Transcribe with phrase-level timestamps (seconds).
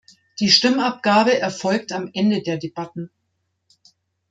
[0.39, 3.11] Die Stimmabgabe erfolgt am Ende der Debatten.